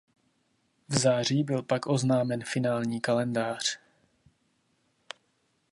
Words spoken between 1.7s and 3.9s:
oznámen finální kalendář.